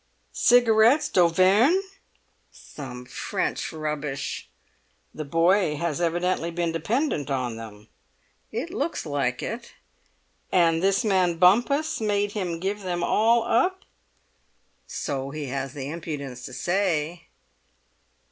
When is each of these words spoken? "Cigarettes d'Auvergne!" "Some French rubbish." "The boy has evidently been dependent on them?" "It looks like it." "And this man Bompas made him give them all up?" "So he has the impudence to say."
"Cigarettes 0.33 1.09
d'Auvergne!" 1.09 1.79
"Some 2.51 3.05
French 3.05 3.71
rubbish." 3.71 4.49
"The 5.13 5.23
boy 5.25 5.75
has 5.75 6.01
evidently 6.01 6.49
been 6.49 6.71
dependent 6.71 7.29
on 7.29 7.55
them?" 7.55 7.87
"It 8.51 8.71
looks 8.71 9.05
like 9.05 9.43
it." 9.43 9.73
"And 10.51 10.81
this 10.81 11.03
man 11.05 11.37
Bompas 11.37 12.01
made 12.01 12.31
him 12.31 12.59
give 12.59 12.81
them 12.81 13.03
all 13.03 13.43
up?" 13.43 13.85
"So 14.87 15.29
he 15.29 15.45
has 15.49 15.75
the 15.75 15.87
impudence 15.91 16.45
to 16.45 16.53
say." 16.53 17.27